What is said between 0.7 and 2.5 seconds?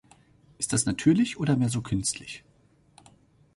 das natürlich oder mehr so künstlich?